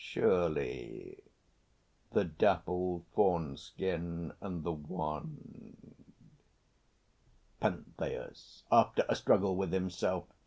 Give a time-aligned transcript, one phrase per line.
[0.03, 1.21] Surely;
[2.11, 5.93] the dappled fawn skin and the wand.
[7.59, 10.25] PENTHEUS (after a struggle with himself).